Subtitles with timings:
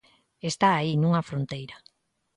[0.51, 1.75] Está aí nunha fronteira.